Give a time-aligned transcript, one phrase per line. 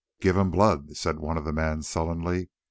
[0.19, 2.49] "Give him blood," said one of the men sullenly.